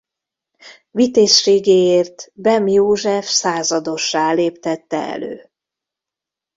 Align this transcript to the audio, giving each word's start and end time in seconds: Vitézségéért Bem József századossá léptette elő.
Vitézségéért 0.91 2.31
Bem 2.33 2.67
József 2.67 3.27
századossá 3.29 4.31
léptette 4.31 4.97
elő. 4.97 5.51